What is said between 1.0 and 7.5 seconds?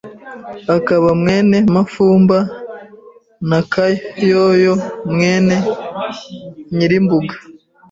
mwene Mafumba na Kayoyo mwene Nyirimbuga